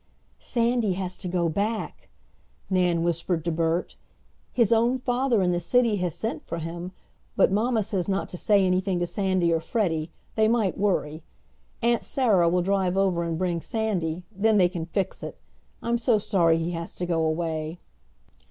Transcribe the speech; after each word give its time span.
"Sandy 0.39 0.93
has 0.93 1.15
to 1.19 1.27
go 1.27 1.47
back!" 1.47 2.09
Nan 2.71 3.03
whispered 3.03 3.45
to 3.45 3.51
Bert. 3.51 3.97
"His 4.51 4.73
own 4.73 4.97
father 4.97 5.43
in 5.43 5.51
the 5.51 5.59
city 5.59 5.97
has 5.97 6.15
sent 6.15 6.41
for 6.41 6.57
him, 6.57 6.91
but 7.35 7.51
mamma 7.51 7.83
says 7.83 8.09
not 8.09 8.27
to 8.29 8.35
say 8.37 8.65
anything 8.65 8.99
to 8.99 9.05
Sandy 9.05 9.53
or 9.53 9.59
Freddie 9.61 10.09
they 10.33 10.47
might 10.47 10.75
worry. 10.75 11.21
Aunt 11.83 12.03
Sarah 12.03 12.49
will 12.49 12.63
drive 12.63 12.97
over 12.97 13.23
and 13.23 13.37
bring 13.37 13.61
Sandy, 13.61 14.23
then 14.35 14.57
they 14.57 14.69
can 14.69 14.87
fix 14.87 15.21
it. 15.21 15.37
I'm 15.83 15.99
so 15.99 16.17
sorry 16.17 16.57
he 16.57 16.71
has 16.71 16.95
to 16.95 17.05
go 17.05 17.23
away." 17.23 17.77